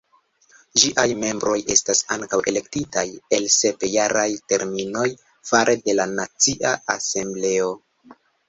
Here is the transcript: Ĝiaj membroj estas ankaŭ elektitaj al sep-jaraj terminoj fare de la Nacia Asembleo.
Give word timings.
Ĝiaj 0.83 1.03
membroj 1.23 1.57
estas 1.75 2.01
ankaŭ 2.15 2.39
elektitaj 2.53 3.05
al 3.39 3.45
sep-jaraj 3.57 4.25
terminoj 4.55 5.07
fare 5.53 5.77
de 5.87 5.99
la 6.01 6.11
Nacia 6.19 6.77
Asembleo. 6.99 7.71